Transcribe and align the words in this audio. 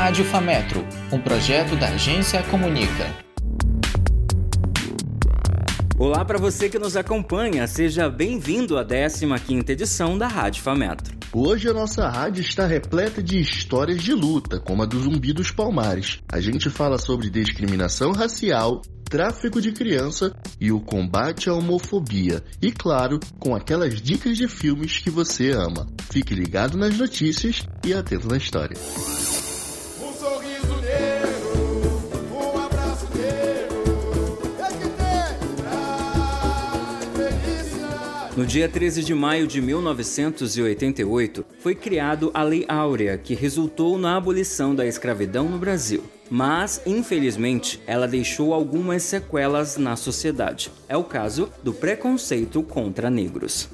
Rádio 0.00 0.24
Fametro, 0.24 0.82
um 1.12 1.20
projeto 1.20 1.76
da 1.76 1.88
Agência 1.88 2.42
Comunica. 2.44 3.14
Olá 5.98 6.24
para 6.24 6.38
você 6.38 6.70
que 6.70 6.78
nos 6.78 6.96
acompanha, 6.96 7.66
seja 7.66 8.08
bem-vindo 8.08 8.78
à 8.78 8.84
15ª 8.84 9.68
edição 9.68 10.16
da 10.16 10.26
Rádio 10.26 10.62
Fametro. 10.62 11.14
Hoje 11.34 11.68
a 11.68 11.74
nossa 11.74 12.08
rádio 12.08 12.40
está 12.40 12.66
repleta 12.66 13.22
de 13.22 13.38
histórias 13.38 14.02
de 14.02 14.14
luta, 14.14 14.58
como 14.58 14.82
a 14.82 14.86
do 14.86 14.98
Zumbi 14.98 15.34
dos 15.34 15.50
Palmares. 15.50 16.20
A 16.32 16.40
gente 16.40 16.70
fala 16.70 16.96
sobre 16.96 17.28
discriminação 17.28 18.12
racial, 18.12 18.80
tráfico 19.04 19.60
de 19.60 19.70
criança 19.70 20.34
e 20.58 20.72
o 20.72 20.80
combate 20.80 21.50
à 21.50 21.52
homofobia. 21.52 22.42
E 22.62 22.72
claro, 22.72 23.20
com 23.38 23.54
aquelas 23.54 24.00
dicas 24.00 24.38
de 24.38 24.48
filmes 24.48 24.98
que 24.98 25.10
você 25.10 25.50
ama. 25.50 25.86
Fique 26.10 26.34
ligado 26.34 26.78
nas 26.78 26.96
notícias 26.96 27.66
e 27.84 27.92
atento 27.92 28.28
na 28.28 28.38
história. 28.38 28.78
No 38.40 38.46
dia 38.46 38.66
13 38.70 39.04
de 39.04 39.14
maio 39.14 39.46
de 39.46 39.60
1988, 39.60 41.44
foi 41.58 41.74
criado 41.74 42.30
a 42.32 42.42
Lei 42.42 42.64
Áurea, 42.66 43.18
que 43.18 43.34
resultou 43.34 43.98
na 43.98 44.16
abolição 44.16 44.74
da 44.74 44.86
escravidão 44.86 45.46
no 45.46 45.58
Brasil. 45.58 46.02
Mas, 46.30 46.80
infelizmente, 46.86 47.82
ela 47.86 48.08
deixou 48.08 48.54
algumas 48.54 49.02
sequelas 49.02 49.76
na 49.76 49.94
sociedade. 49.94 50.72
É 50.88 50.96
o 50.96 51.04
caso 51.04 51.50
do 51.62 51.74
preconceito 51.74 52.62
contra 52.62 53.10
negros. 53.10 53.68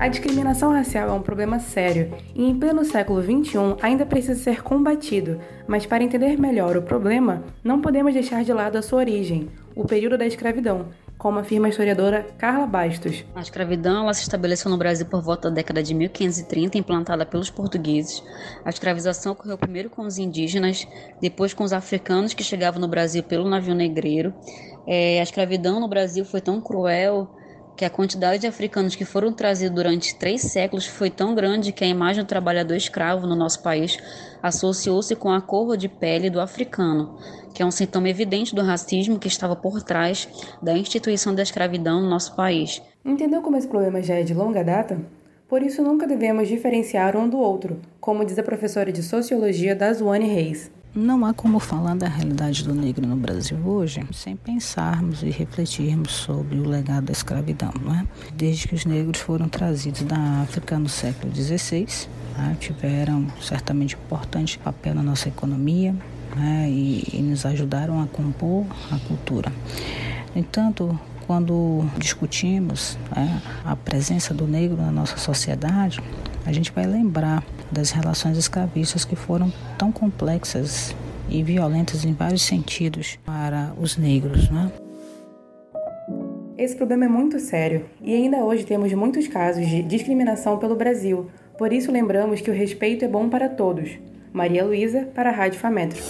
A 0.00 0.08
discriminação 0.08 0.72
racial 0.72 1.10
é 1.10 1.12
um 1.12 1.22
problema 1.22 1.60
sério 1.60 2.12
e, 2.34 2.42
em 2.42 2.58
pleno 2.58 2.84
século 2.86 3.22
XXI, 3.22 3.76
ainda 3.82 4.04
precisa 4.04 4.34
ser 4.34 4.62
combatido, 4.62 5.38
mas 5.68 5.86
para 5.86 6.02
entender 6.02 6.40
melhor 6.40 6.76
o 6.76 6.82
problema, 6.82 7.44
não 7.62 7.80
podemos 7.80 8.14
deixar 8.14 8.42
de 8.42 8.52
lado 8.52 8.78
a 8.78 8.82
sua 8.82 8.98
origem, 8.98 9.48
o 9.76 9.84
período 9.84 10.16
da 10.16 10.26
escravidão, 10.26 10.86
como 11.20 11.38
afirma 11.38 11.66
a 11.66 11.68
historiadora 11.68 12.26
Carla 12.38 12.66
Bastos. 12.66 13.26
A 13.34 13.42
escravidão 13.42 14.04
ela 14.04 14.14
se 14.14 14.22
estabeleceu 14.22 14.70
no 14.70 14.78
Brasil 14.78 15.04
por 15.04 15.20
volta 15.20 15.50
da 15.50 15.56
década 15.56 15.82
de 15.82 15.92
1530, 15.92 16.78
implantada 16.78 17.26
pelos 17.26 17.50
portugueses. 17.50 18.24
A 18.64 18.70
escravização 18.70 19.32
ocorreu 19.32 19.58
primeiro 19.58 19.90
com 19.90 20.06
os 20.06 20.16
indígenas, 20.16 20.88
depois 21.20 21.52
com 21.52 21.62
os 21.62 21.74
africanos 21.74 22.32
que 22.32 22.42
chegavam 22.42 22.80
no 22.80 22.88
Brasil 22.88 23.22
pelo 23.22 23.46
navio 23.46 23.74
negreiro. 23.74 24.32
É, 24.86 25.20
a 25.20 25.22
escravidão 25.22 25.78
no 25.78 25.88
Brasil 25.88 26.24
foi 26.24 26.40
tão 26.40 26.58
cruel 26.58 27.30
que 27.80 27.84
a 27.86 27.88
quantidade 27.88 28.42
de 28.42 28.46
africanos 28.46 28.94
que 28.94 29.06
foram 29.06 29.32
trazidos 29.32 29.74
durante 29.74 30.14
três 30.14 30.42
séculos 30.42 30.86
foi 30.86 31.08
tão 31.08 31.34
grande 31.34 31.72
que 31.72 31.82
a 31.82 31.86
imagem 31.86 32.22
do 32.22 32.28
trabalhador 32.28 32.74
escravo 32.74 33.26
no 33.26 33.34
nosso 33.34 33.62
país 33.62 33.96
associou-se 34.42 35.16
com 35.16 35.30
a 35.30 35.40
cor 35.40 35.78
de 35.78 35.88
pele 35.88 36.28
do 36.28 36.42
africano, 36.42 37.16
que 37.54 37.62
é 37.62 37.64
um 37.64 37.70
sintoma 37.70 38.10
evidente 38.10 38.54
do 38.54 38.60
racismo 38.60 39.18
que 39.18 39.28
estava 39.28 39.56
por 39.56 39.82
trás 39.82 40.28
da 40.60 40.76
instituição 40.76 41.34
da 41.34 41.42
escravidão 41.42 42.02
no 42.02 42.10
nosso 42.10 42.36
país. 42.36 42.82
Entendeu 43.02 43.40
como 43.40 43.56
esse 43.56 43.66
problema 43.66 44.02
já 44.02 44.16
é 44.16 44.22
de 44.24 44.34
longa 44.34 44.62
data? 44.62 45.00
Por 45.48 45.62
isso 45.62 45.82
nunca 45.82 46.06
devemos 46.06 46.48
diferenciar 46.48 47.16
um 47.16 47.26
do 47.26 47.38
outro, 47.38 47.80
como 47.98 48.26
diz 48.26 48.38
a 48.38 48.42
professora 48.42 48.92
de 48.92 49.02
Sociologia 49.02 49.74
Dazuane 49.74 50.28
Reis. 50.28 50.70
Não 50.92 51.24
há 51.24 51.32
como 51.32 51.60
falar 51.60 51.94
da 51.94 52.08
realidade 52.08 52.64
do 52.64 52.74
negro 52.74 53.06
no 53.06 53.14
Brasil 53.14 53.56
hoje 53.64 54.04
sem 54.12 54.34
pensarmos 54.34 55.22
e 55.22 55.30
refletirmos 55.30 56.10
sobre 56.10 56.58
o 56.58 56.68
legado 56.68 57.04
da 57.04 57.12
escravidão, 57.12 57.72
não 57.80 57.94
é? 57.94 58.04
Desde 58.34 58.66
que 58.66 58.74
os 58.74 58.84
negros 58.84 59.20
foram 59.20 59.48
trazidos 59.48 60.02
da 60.02 60.16
África 60.42 60.76
no 60.80 60.88
século 60.88 61.32
XVI, 61.32 61.86
né, 62.36 62.56
tiveram 62.58 63.28
certamente 63.40 63.94
importante 63.94 64.58
papel 64.58 64.96
na 64.96 65.02
nossa 65.02 65.28
economia 65.28 65.94
né, 66.34 66.68
e, 66.68 67.04
e 67.12 67.22
nos 67.22 67.46
ajudaram 67.46 68.02
a 68.02 68.08
compor 68.08 68.66
a 68.90 68.98
cultura. 69.06 69.52
No 70.34 70.40
entanto, 70.40 70.98
quando 71.24 71.84
discutimos 71.98 72.98
né, 73.14 73.40
a 73.64 73.76
presença 73.76 74.34
do 74.34 74.44
negro 74.44 74.76
na 74.76 74.90
nossa 74.90 75.16
sociedade, 75.16 76.00
a 76.44 76.52
gente 76.52 76.72
vai 76.72 76.86
lembrar 76.86 77.44
das 77.70 77.90
relações 77.90 78.36
escravistas 78.36 79.04
que 79.04 79.16
foram 79.16 79.52
tão 79.78 79.92
complexas 79.92 80.94
e 81.28 81.42
violentas 81.42 82.04
em 82.04 82.12
vários 82.12 82.42
sentidos 82.42 83.18
para 83.24 83.72
os 83.80 83.96
negros, 83.96 84.50
né? 84.50 84.70
Esse 86.58 86.76
problema 86.76 87.06
é 87.06 87.08
muito 87.08 87.40
sério 87.40 87.86
e 88.02 88.14
ainda 88.14 88.44
hoje 88.44 88.64
temos 88.64 88.92
muitos 88.92 89.26
casos 89.28 89.66
de 89.66 89.82
discriminação 89.82 90.58
pelo 90.58 90.76
Brasil. 90.76 91.30
Por 91.56 91.72
isso 91.72 91.90
lembramos 91.90 92.40
que 92.40 92.50
o 92.50 92.54
respeito 92.54 93.04
é 93.04 93.08
bom 93.08 93.28
para 93.28 93.48
todos. 93.48 93.90
Maria 94.32 94.64
Luísa 94.64 95.08
para 95.14 95.30
a 95.30 95.32
Rádio 95.32 95.58
Fametro. 95.58 96.00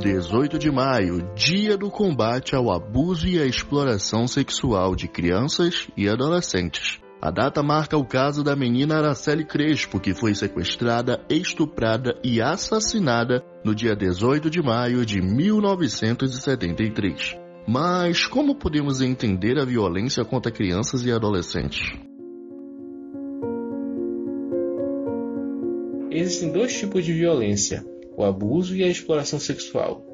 18 0.00 0.58
de 0.58 0.70
maio, 0.70 1.30
Dia 1.34 1.76
do 1.76 1.90
Combate 1.90 2.56
ao 2.56 2.72
Abuso 2.72 3.28
e 3.28 3.38
à 3.38 3.44
Exploração 3.44 4.26
Sexual 4.26 4.96
de 4.96 5.06
Crianças 5.06 5.88
e 5.94 6.08
Adolescentes. 6.08 6.98
A 7.20 7.30
data 7.30 7.62
marca 7.62 7.98
o 7.98 8.06
caso 8.06 8.42
da 8.42 8.56
menina 8.56 8.96
Araceli 8.96 9.44
Crespo, 9.44 10.00
que 10.00 10.14
foi 10.14 10.34
sequestrada, 10.34 11.22
estuprada 11.28 12.18
e 12.24 12.40
assassinada 12.40 13.44
no 13.62 13.74
dia 13.74 13.94
18 13.94 14.48
de 14.48 14.62
maio 14.62 15.04
de 15.04 15.20
1973. 15.20 17.36
Mas 17.68 18.24
como 18.24 18.54
podemos 18.54 19.02
entender 19.02 19.58
a 19.58 19.66
violência 19.66 20.24
contra 20.24 20.50
crianças 20.50 21.04
e 21.04 21.12
adolescentes? 21.12 21.92
Existem 26.10 26.50
dois 26.50 26.72
tipos 26.72 27.04
de 27.04 27.12
violência: 27.12 27.84
o 28.20 28.24
abuso 28.24 28.76
e 28.76 28.84
a 28.84 28.88
exploração 28.88 29.40
sexual. 29.40 30.04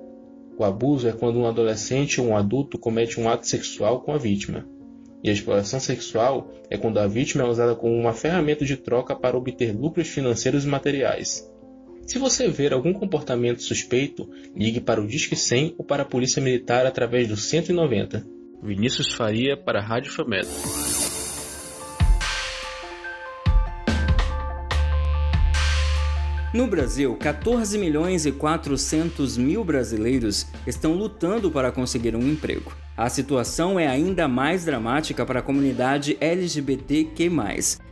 O 0.56 0.64
abuso 0.64 1.08
é 1.08 1.12
quando 1.12 1.40
um 1.40 1.46
adolescente 1.46 2.20
ou 2.20 2.28
um 2.28 2.36
adulto 2.36 2.78
comete 2.78 3.20
um 3.20 3.28
ato 3.28 3.46
sexual 3.46 4.00
com 4.00 4.12
a 4.12 4.18
vítima. 4.18 4.64
E 5.24 5.28
a 5.28 5.32
exploração 5.32 5.80
sexual 5.80 6.52
é 6.70 6.78
quando 6.78 6.98
a 6.98 7.06
vítima 7.08 7.42
é 7.42 7.48
usada 7.48 7.74
como 7.74 7.94
uma 7.94 8.12
ferramenta 8.12 8.64
de 8.64 8.76
troca 8.76 9.14
para 9.14 9.36
obter 9.36 9.76
lucros 9.76 10.06
financeiros 10.06 10.64
e 10.64 10.68
materiais. 10.68 11.50
Se 12.06 12.18
você 12.18 12.46
ver 12.48 12.72
algum 12.72 12.92
comportamento 12.92 13.60
suspeito, 13.60 14.30
ligue 14.54 14.80
para 14.80 15.00
o 15.00 15.06
Disque 15.06 15.34
100 15.34 15.74
ou 15.76 15.84
para 15.84 16.04
a 16.04 16.06
Polícia 16.06 16.40
Militar 16.40 16.86
através 16.86 17.26
do 17.26 17.36
190. 17.36 18.24
Vinícius 18.62 19.12
Faria 19.12 19.56
para 19.56 19.80
a 19.80 19.82
Rádio 19.82 20.12
Famedo. 20.12 20.48
No 26.56 26.66
Brasil, 26.66 27.14
14 27.16 27.76
milhões 27.76 28.24
e 28.24 28.32
400 28.32 29.36
mil 29.36 29.62
brasileiros 29.62 30.46
estão 30.66 30.94
lutando 30.94 31.50
para 31.50 31.70
conseguir 31.70 32.16
um 32.16 32.26
emprego. 32.26 32.72
A 32.96 33.10
situação 33.10 33.78
é 33.78 33.86
ainda 33.86 34.26
mais 34.26 34.64
dramática 34.64 35.26
para 35.26 35.40
a 35.40 35.42
comunidade 35.42 36.16
LGBTQ+, 36.18 37.30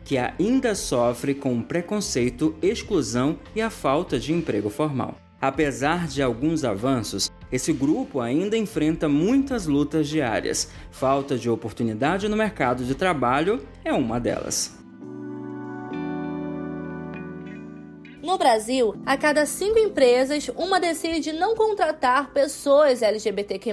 que 0.03 0.17
ainda 0.17 0.75
sofre 0.75 1.35
com 1.35 1.61
preconceito, 1.61 2.55
exclusão 2.63 3.39
e 3.55 3.61
a 3.61 3.69
falta 3.69 4.19
de 4.19 4.33
emprego 4.33 4.71
formal. 4.71 5.19
Apesar 5.39 6.09
de 6.09 6.23
alguns 6.23 6.65
avanços, 6.65 7.31
esse 7.53 7.71
grupo 7.71 8.19
ainda 8.19 8.57
enfrenta 8.57 9.11
muitas 9.11 9.67
lutas 9.67 10.09
diárias. 10.09 10.71
Falta 10.91 11.37
de 11.37 11.51
oportunidade 11.51 12.31
no 12.31 12.37
mercado 12.37 12.83
de 12.83 12.95
trabalho 12.95 13.61
é 13.85 13.93
uma 13.93 14.19
delas. 14.19 14.84
No 18.35 18.39
Brasil, 18.39 18.97
a 19.07 19.17
cada 19.17 19.47
cinco 19.47 19.79
empresas, 19.79 20.51
uma 20.57 20.81
decide 20.81 21.33
não 21.33 21.55
contratar 21.55 22.33
pessoas 22.33 23.01
LGBTQ. 23.01 23.71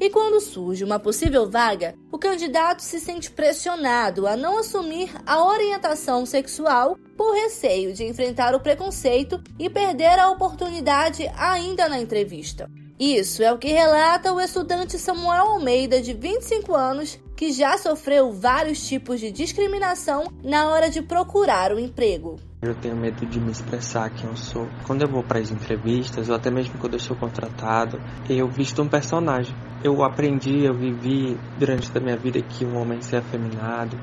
E 0.00 0.10
quando 0.10 0.40
surge 0.40 0.82
uma 0.82 0.98
possível 0.98 1.48
vaga, 1.48 1.94
o 2.10 2.18
candidato 2.18 2.80
se 2.80 2.98
sente 2.98 3.30
pressionado 3.30 4.26
a 4.26 4.36
não 4.36 4.58
assumir 4.58 5.12
a 5.24 5.40
orientação 5.44 6.26
sexual 6.26 6.98
por 7.16 7.32
receio 7.32 7.92
de 7.92 8.02
enfrentar 8.02 8.56
o 8.56 8.60
preconceito 8.60 9.40
e 9.56 9.70
perder 9.70 10.18
a 10.18 10.30
oportunidade 10.30 11.30
ainda 11.38 11.88
na 11.88 12.00
entrevista. 12.00 12.68
Isso 12.98 13.40
é 13.40 13.52
o 13.52 13.58
que 13.58 13.68
relata 13.68 14.32
o 14.32 14.40
estudante 14.40 14.98
Samuel 14.98 15.46
Almeida, 15.46 16.02
de 16.02 16.12
25 16.12 16.74
anos, 16.74 17.20
que 17.36 17.52
já 17.52 17.76
sofreu 17.76 18.32
vários 18.32 18.88
tipos 18.88 19.20
de 19.20 19.30
discriminação 19.30 20.32
na 20.42 20.70
hora 20.70 20.88
de 20.88 21.02
procurar 21.02 21.70
o 21.70 21.76
um 21.76 21.78
emprego. 21.78 22.36
Eu 22.62 22.74
tenho 22.74 22.96
medo 22.96 23.26
de 23.26 23.38
me 23.38 23.52
expressar 23.52 24.08
quem 24.10 24.28
eu 24.28 24.36
sou. 24.36 24.66
Quando 24.86 25.02
eu 25.02 25.08
vou 25.08 25.22
para 25.22 25.38
as 25.38 25.50
entrevistas, 25.50 26.30
ou 26.30 26.34
até 26.34 26.50
mesmo 26.50 26.78
quando 26.78 26.94
eu 26.94 26.98
sou 26.98 27.14
contratado, 27.14 28.00
eu 28.28 28.48
visto 28.48 28.82
um 28.82 28.88
personagem. 28.88 29.54
Eu 29.84 30.02
aprendi, 30.02 30.64
eu 30.64 30.74
vivi 30.74 31.38
durante 31.58 31.90
a 31.96 32.00
minha 32.00 32.16
vida 32.16 32.40
que 32.40 32.64
um 32.64 32.80
homem 32.80 33.02
ser 33.02 33.16
afeminado 33.16 33.96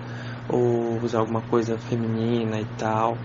ou 0.47 0.99
usar 1.03 1.19
alguma 1.19 1.41
coisa 1.41 1.77
feminina 1.77 2.59
e 2.59 2.65
tal, 2.77 3.17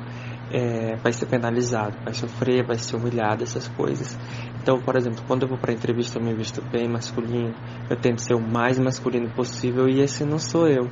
é, 0.53 0.97
vai 0.97 1.13
ser 1.13 1.27
penalizado, 1.27 1.97
vai 2.05 2.15
sofrer, 2.15 2.65
vai 2.65 2.79
ser 2.79 2.97
humilhado, 2.97 3.43
essas 3.43 3.69
coisas. 3.69 4.19
Então, 4.61 4.81
por 4.81 4.97
exemplo, 4.97 5.23
quando 5.27 5.43
eu 5.43 5.49
vou 5.49 5.59
para 5.59 5.73
entrevista, 5.73 6.19
eu 6.19 6.23
me 6.23 6.35
visto 6.35 6.63
bem 6.63 6.89
masculino, 6.89 7.55
eu 7.89 7.97
tento 7.97 8.21
ser 8.21 8.35
o 8.35 8.41
mais 8.41 8.79
masculino 8.79 9.29
possível 9.31 9.89
e 9.89 10.01
esse 10.01 10.25
não 10.25 10.39
sou 10.39 10.69
eu. 10.69 10.89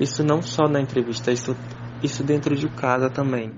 Isso 0.00 0.22
não 0.22 0.40
só 0.40 0.68
na 0.68 0.80
entrevista, 0.80 1.32
isso, 1.32 1.56
isso 2.02 2.22
dentro 2.22 2.54
de 2.54 2.68
casa 2.68 3.10
também. 3.10 3.52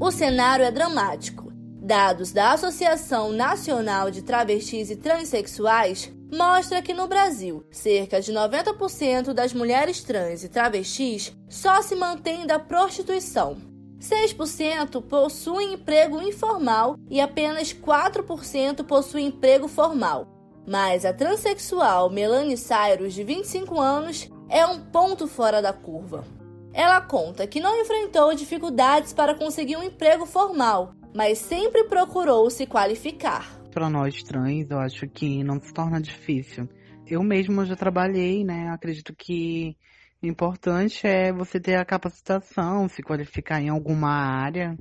O 0.00 0.10
cenário 0.10 0.64
é 0.64 0.70
dramático. 0.70 1.52
Dados 1.80 2.32
da 2.32 2.52
Associação 2.52 3.32
Nacional 3.32 4.10
de 4.10 4.22
Travestis 4.22 4.90
e 4.90 4.96
Transsexuais 4.96 6.12
mostra 6.32 6.80
que 6.80 6.94
no 6.94 7.06
Brasil, 7.06 7.62
cerca 7.70 8.18
de 8.20 8.32
90% 8.32 9.34
das 9.34 9.52
mulheres 9.52 10.02
trans 10.02 10.42
e 10.42 10.48
travestis 10.48 11.36
só 11.46 11.82
se 11.82 11.94
mantêm 11.94 12.46
da 12.46 12.58
prostituição. 12.58 13.58
6% 14.00 15.02
possuem 15.02 15.74
emprego 15.74 16.20
informal 16.22 16.96
e 17.10 17.20
apenas 17.20 17.72
4% 17.74 18.82
possuem 18.84 19.26
emprego 19.26 19.68
formal. 19.68 20.26
Mas 20.66 21.04
a 21.04 21.12
transexual 21.12 22.08
Melanie 22.08 22.56
Cyrus, 22.56 23.12
de 23.12 23.22
25 23.22 23.78
anos, 23.78 24.30
é 24.48 24.64
um 24.66 24.80
ponto 24.80 25.28
fora 25.28 25.60
da 25.60 25.72
curva. 25.72 26.24
Ela 26.72 27.00
conta 27.02 27.46
que 27.46 27.60
não 27.60 27.78
enfrentou 27.78 28.34
dificuldades 28.34 29.12
para 29.12 29.34
conseguir 29.34 29.76
um 29.76 29.82
emprego 29.82 30.24
formal, 30.24 30.94
mas 31.14 31.38
sempre 31.38 31.84
procurou 31.84 32.48
se 32.48 32.64
qualificar 32.64 33.61
para 33.72 33.90
nós 33.90 34.22
trans, 34.22 34.70
eu 34.70 34.78
acho 34.78 35.08
que 35.08 35.42
não 35.42 35.58
se 35.58 35.72
torna 35.72 36.00
difícil. 36.00 36.68
Eu 37.06 37.22
mesma 37.22 37.64
já 37.64 37.74
trabalhei, 37.74 38.44
né? 38.44 38.68
Acredito 38.68 39.14
que 39.16 39.76
o 40.22 40.26
importante 40.26 41.06
é 41.06 41.32
você 41.32 41.58
ter 41.58 41.76
a 41.76 41.84
capacitação, 41.84 42.88
se 42.88 43.02
qualificar 43.02 43.60
em 43.60 43.70
alguma 43.70 44.10
área, 44.10 44.76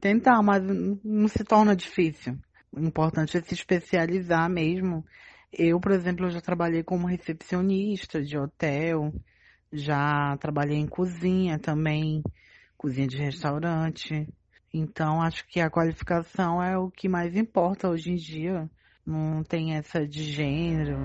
tentar, 0.00 0.42
mas 0.42 0.62
não 1.04 1.28
se 1.28 1.44
torna 1.44 1.76
difícil. 1.76 2.38
O 2.72 2.80
importante 2.80 3.36
é 3.36 3.42
se 3.42 3.54
especializar 3.54 4.48
mesmo. 4.48 5.04
Eu, 5.52 5.80
por 5.80 5.92
exemplo, 5.92 6.30
já 6.30 6.40
trabalhei 6.40 6.82
como 6.82 7.06
recepcionista 7.06 8.22
de 8.22 8.38
hotel, 8.38 9.12
já 9.72 10.36
trabalhei 10.38 10.78
em 10.78 10.86
cozinha 10.86 11.58
também, 11.58 12.22
cozinha 12.76 13.06
de 13.06 13.18
restaurante. 13.18 14.26
Então, 14.72 15.22
acho 15.22 15.46
que 15.46 15.60
a 15.60 15.70
qualificação 15.70 16.62
é 16.62 16.76
o 16.76 16.90
que 16.90 17.08
mais 17.08 17.36
importa 17.36 17.88
hoje 17.88 18.10
em 18.12 18.16
dia. 18.16 18.68
Não 19.06 19.42
tem 19.42 19.74
essa 19.74 20.06
de 20.06 20.24
gênero. 20.24 20.98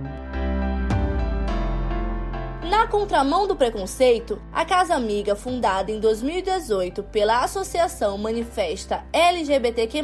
Na 2.69 2.87
contramão 2.87 3.47
do 3.47 3.55
preconceito, 3.55 4.41
a 4.51 4.65
Casa 4.65 4.95
Amiga, 4.95 5.35
fundada 5.35 5.91
em 5.91 5.99
2018 5.99 7.03
pela 7.03 7.43
Associação 7.43 8.17
Manifesta 8.17 9.05
LGBTQ+, 9.13 10.01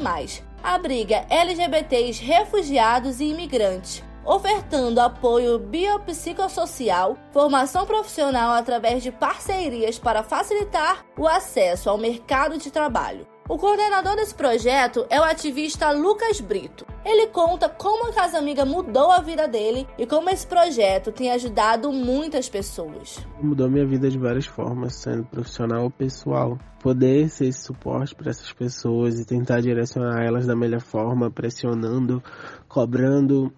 abriga 0.61 1.25
LGBTs 1.29 2.23
refugiados 2.23 3.19
e 3.19 3.25
imigrantes, 3.25 4.03
ofertando 4.25 4.99
apoio 4.99 5.57
biopsicossocial, 5.57 7.17
formação 7.31 7.85
profissional 7.85 8.51
através 8.51 9.01
de 9.01 9.11
parcerias 9.11 9.97
para 9.97 10.21
facilitar 10.21 11.05
o 11.17 11.25
acesso 11.25 11.89
ao 11.89 11.97
mercado 11.97 12.57
de 12.57 12.69
trabalho. 12.69 13.25
O 13.49 13.57
coordenador 13.57 14.17
desse 14.17 14.35
projeto 14.35 15.05
é 15.09 15.21
o 15.21 15.23
ativista 15.23 15.89
Lucas 15.91 16.41
Brito. 16.41 16.85
Ele 17.05 17.27
conta 17.27 17.69
como 17.69 18.09
a 18.09 18.13
Casa 18.13 18.37
Amiga 18.37 18.65
mudou 18.65 19.09
a 19.09 19.21
vida 19.21 19.47
dele 19.47 19.87
e 19.97 20.05
como 20.05 20.29
esse 20.29 20.45
projeto 20.45 21.13
tem 21.13 21.31
ajudado 21.31 21.89
muitas 21.89 22.49
pessoas. 22.49 23.25
Mudou 23.41 23.69
minha 23.69 23.85
vida 23.85 24.09
de 24.09 24.19
várias 24.19 24.45
formas, 24.45 24.95
sendo 24.95 25.23
profissional 25.23 25.83
ou 25.83 25.89
pessoal. 25.89 26.59
Poder 26.81 27.29
ser 27.29 27.45
esse 27.45 27.63
suporte 27.63 28.13
para 28.13 28.31
essas 28.31 28.51
pessoas 28.51 29.17
e 29.17 29.25
tentar 29.25 29.61
direcionar 29.61 30.25
elas 30.25 30.45
da 30.45 30.55
melhor 30.55 30.81
forma, 30.81 31.31
pressionando, 31.31 32.21
cobrando 32.67 33.49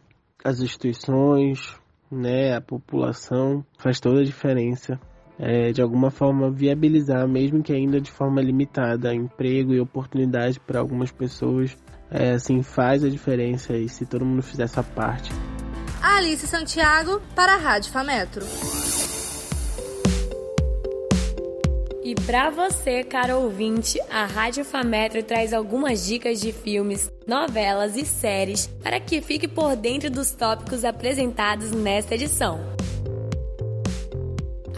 as 0.45 0.59
instituições, 0.59 1.75
né, 2.11 2.55
a 2.55 2.61
população, 2.61 3.65
faz 3.79 3.99
toda 3.99 4.19
a 4.19 4.23
diferença 4.23 4.99
é, 5.39 5.71
de 5.71 5.81
alguma 5.81 6.11
forma 6.11 6.51
viabilizar, 6.51 7.25
mesmo 7.27 7.63
que 7.63 7.71
ainda 7.71 8.01
de 8.01 8.11
forma 8.11 8.41
limitada, 8.41 9.13
emprego 9.15 9.73
e 9.73 9.79
oportunidade 9.79 10.59
para 10.59 10.79
algumas 10.79 11.11
pessoas, 11.11 11.77
é, 12.11 12.31
assim 12.31 12.61
faz 12.61 13.03
a 13.03 13.09
diferença 13.09 13.77
e 13.77 13.87
se 13.87 14.05
todo 14.05 14.25
mundo 14.25 14.41
fizer 14.43 14.63
essa 14.63 14.83
parte. 14.83 15.31
Alice 16.01 16.45
Santiago 16.45 17.21
para 17.33 17.53
a 17.53 17.57
Rádio 17.57 17.91
Fametro. 17.91 18.45
E 22.03 22.15
para 22.15 22.49
você, 22.49 23.03
caro 23.03 23.37
ouvinte, 23.37 23.99
a 24.09 24.25
Rádio 24.25 24.65
Fametro 24.65 25.21
traz 25.21 25.53
algumas 25.53 26.07
dicas 26.07 26.41
de 26.41 26.51
filmes, 26.51 27.11
novelas 27.27 27.95
e 27.95 28.03
séries 28.03 28.67
para 28.81 28.99
que 28.99 29.21
fique 29.21 29.47
por 29.47 29.75
dentro 29.75 30.09
dos 30.09 30.31
tópicos 30.31 30.83
apresentados 30.83 31.71
nesta 31.71 32.15
edição. 32.15 32.78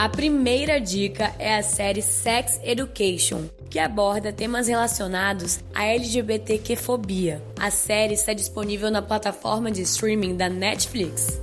A 0.01 0.09
primeira 0.09 0.81
dica 0.81 1.31
é 1.37 1.55
a 1.55 1.61
série 1.61 2.01
Sex 2.01 2.59
Education, 2.63 3.43
que 3.69 3.77
aborda 3.77 4.33
temas 4.33 4.67
relacionados 4.67 5.59
à 5.75 5.85
LGBTQ-fobia. 5.85 7.39
A 7.59 7.69
série 7.69 8.15
está 8.15 8.33
disponível 8.33 8.89
na 8.89 9.03
plataforma 9.03 9.69
de 9.69 9.83
streaming 9.83 10.35
da 10.35 10.49
Netflix. 10.49 11.39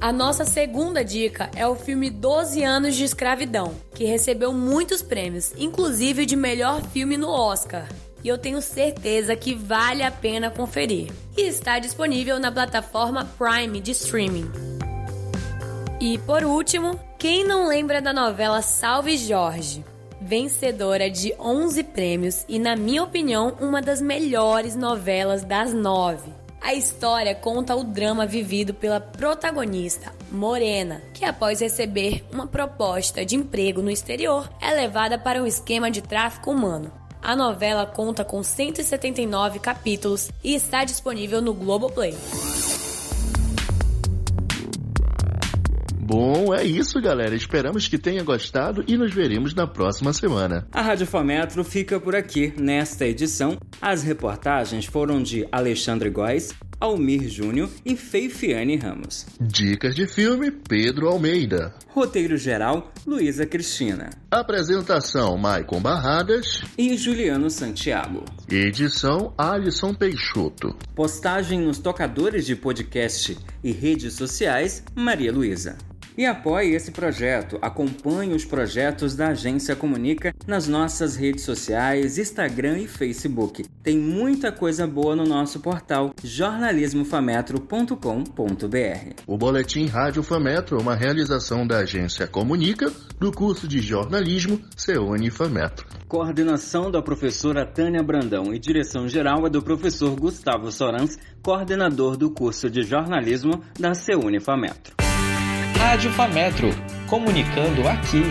A 0.00 0.10
nossa 0.10 0.46
segunda 0.46 1.04
dica 1.04 1.50
é 1.54 1.66
o 1.66 1.76
filme 1.76 2.08
12 2.08 2.64
anos 2.64 2.96
de 2.96 3.04
escravidão, 3.04 3.74
que 3.94 4.06
recebeu 4.06 4.54
muitos 4.54 5.02
prêmios, 5.02 5.52
inclusive 5.58 6.24
de 6.24 6.36
melhor 6.36 6.80
filme 6.84 7.18
no 7.18 7.28
Oscar. 7.28 7.86
E 8.24 8.28
eu 8.28 8.38
tenho 8.38 8.62
certeza 8.62 9.36
que 9.36 9.54
vale 9.54 10.02
a 10.02 10.10
pena 10.10 10.50
conferir. 10.50 11.12
E 11.36 11.42
está 11.42 11.78
disponível 11.78 12.38
na 12.38 12.50
plataforma 12.50 13.28
Prime 13.36 13.82
de 13.82 13.90
streaming. 13.90 14.50
E 16.00 16.16
por 16.16 16.42
último, 16.42 16.98
quem 17.20 17.44
não 17.44 17.68
lembra 17.68 18.00
da 18.00 18.14
novela 18.14 18.62
Salve 18.62 19.14
Jorge? 19.18 19.84
Vencedora 20.22 21.10
de 21.10 21.34
11 21.38 21.82
prêmios 21.82 22.46
e, 22.48 22.58
na 22.58 22.74
minha 22.74 23.02
opinião, 23.02 23.58
uma 23.60 23.82
das 23.82 24.00
melhores 24.00 24.74
novelas 24.74 25.44
das 25.44 25.74
nove. 25.74 26.32
A 26.62 26.72
história 26.72 27.34
conta 27.34 27.76
o 27.76 27.84
drama 27.84 28.24
vivido 28.24 28.72
pela 28.72 29.00
protagonista, 29.00 30.14
Morena, 30.32 31.02
que 31.12 31.26
após 31.26 31.60
receber 31.60 32.24
uma 32.32 32.46
proposta 32.46 33.22
de 33.22 33.36
emprego 33.36 33.82
no 33.82 33.90
exterior, 33.90 34.48
é 34.58 34.72
levada 34.72 35.18
para 35.18 35.42
um 35.42 35.46
esquema 35.46 35.90
de 35.90 36.00
tráfico 36.00 36.50
humano. 36.50 36.90
A 37.20 37.36
novela 37.36 37.84
conta 37.84 38.24
com 38.24 38.42
179 38.42 39.58
capítulos 39.58 40.30
e 40.42 40.54
está 40.54 40.84
disponível 40.84 41.42
no 41.42 41.52
Globoplay. 41.52 42.14
Bom, 46.10 46.52
é 46.52 46.64
isso, 46.64 47.00
galera. 47.00 47.36
Esperamos 47.36 47.86
que 47.86 47.96
tenha 47.96 48.24
gostado 48.24 48.82
e 48.88 48.96
nos 48.96 49.14
veremos 49.14 49.54
na 49.54 49.64
próxima 49.64 50.12
semana. 50.12 50.66
A 50.72 50.82
Rádio 50.82 51.06
Fometro 51.06 51.62
fica 51.62 52.00
por 52.00 52.16
aqui 52.16 52.52
nesta 52.58 53.06
edição. 53.06 53.56
As 53.80 54.02
reportagens 54.02 54.86
foram 54.86 55.22
de 55.22 55.46
Alexandre 55.52 56.10
Góes, 56.10 56.52
Almir 56.80 57.28
Júnior 57.28 57.70
e 57.86 57.94
Feifiane 57.94 58.76
Ramos. 58.76 59.24
Dicas 59.40 59.94
de 59.94 60.04
filme: 60.04 60.50
Pedro 60.50 61.06
Almeida. 61.06 61.72
Roteiro 61.90 62.36
geral: 62.36 62.90
Luísa 63.06 63.46
Cristina. 63.46 64.10
Apresentação: 64.32 65.38
Maicon 65.38 65.80
Barradas 65.80 66.60
e 66.76 66.96
Juliano 66.96 67.48
Santiago. 67.48 68.24
Edição: 68.50 69.32
Alisson 69.38 69.94
Peixoto. 69.94 70.74
Postagem 70.92 71.60
nos 71.60 71.78
tocadores 71.78 72.44
de 72.44 72.56
podcast 72.56 73.38
e 73.62 73.70
redes 73.70 74.14
sociais: 74.14 74.82
Maria 74.96 75.32
Luísa. 75.32 75.78
E 76.20 76.26
apoie 76.26 76.74
esse 76.74 76.90
projeto. 76.90 77.56
Acompanhe 77.62 78.34
os 78.34 78.44
projetos 78.44 79.16
da 79.16 79.28
Agência 79.28 79.74
Comunica 79.74 80.34
nas 80.46 80.68
nossas 80.68 81.16
redes 81.16 81.44
sociais, 81.44 82.18
Instagram 82.18 82.76
e 82.76 82.86
Facebook. 82.86 83.64
Tem 83.82 83.96
muita 83.96 84.52
coisa 84.52 84.86
boa 84.86 85.16
no 85.16 85.24
nosso 85.24 85.60
portal 85.60 86.12
jornalismofametro.com.br. 86.22 89.14
O 89.26 89.38
Boletim 89.38 89.86
Rádio 89.86 90.22
Fametro 90.22 90.76
é 90.76 90.80
uma 90.82 90.94
realização 90.94 91.66
da 91.66 91.78
Agência 91.78 92.26
Comunica 92.26 92.92
do 93.18 93.32
curso 93.32 93.66
de 93.66 93.80
jornalismo 93.80 94.60
Ceone 94.76 95.30
Fametro. 95.30 95.86
Coordenação 96.06 96.90
da 96.90 97.00
professora 97.00 97.64
Tânia 97.64 98.02
Brandão 98.02 98.52
e 98.52 98.58
direção 98.58 99.08
geral 99.08 99.46
é 99.46 99.48
do 99.48 99.62
professor 99.62 100.14
Gustavo 100.20 100.70
Sorans, 100.70 101.16
coordenador 101.42 102.18
do 102.18 102.30
curso 102.30 102.68
de 102.68 102.82
jornalismo 102.82 103.64
da 103.78 103.94
Ceune 103.94 104.38
Fametro. 104.38 104.99
Rádio 105.80 106.12
Fametro, 106.12 106.68
comunicando 107.08 107.88
aqui. 107.88 108.22